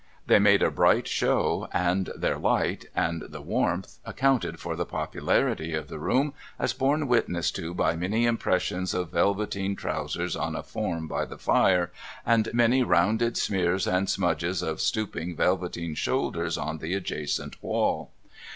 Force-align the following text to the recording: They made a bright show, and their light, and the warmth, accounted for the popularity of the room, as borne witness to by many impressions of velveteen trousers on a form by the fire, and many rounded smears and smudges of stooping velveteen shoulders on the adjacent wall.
They 0.25 0.39
made 0.39 0.63
a 0.63 0.71
bright 0.71 1.07
show, 1.07 1.67
and 1.71 2.09
their 2.17 2.39
light, 2.39 2.85
and 2.95 3.21
the 3.29 3.39
warmth, 3.43 3.99
accounted 4.03 4.59
for 4.59 4.75
the 4.75 4.83
popularity 4.83 5.75
of 5.75 5.89
the 5.89 5.99
room, 5.99 6.33
as 6.57 6.73
borne 6.73 7.07
witness 7.07 7.51
to 7.51 7.75
by 7.75 7.95
many 7.95 8.25
impressions 8.25 8.95
of 8.95 9.11
velveteen 9.11 9.75
trousers 9.75 10.35
on 10.35 10.55
a 10.55 10.63
form 10.63 11.07
by 11.07 11.25
the 11.25 11.37
fire, 11.37 11.91
and 12.25 12.51
many 12.51 12.81
rounded 12.81 13.37
smears 13.37 13.85
and 13.85 14.09
smudges 14.09 14.63
of 14.63 14.81
stooping 14.81 15.35
velveteen 15.35 15.93
shoulders 15.93 16.57
on 16.57 16.79
the 16.79 16.95
adjacent 16.95 17.61
wall. 17.61 18.09